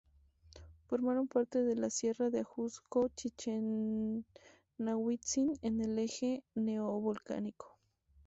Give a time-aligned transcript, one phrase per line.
[0.87, 4.25] Forma parte de la sierra de Ajusco-Chichinauhtzin,
[5.61, 7.77] en el Eje Neovolcánico.